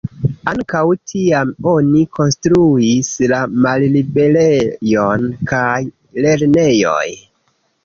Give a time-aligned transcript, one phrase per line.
[0.51, 0.79] Ankaŭ
[1.09, 5.71] tiam oni konstruis la Malliberejon kaj
[6.27, 7.07] Lernejoj.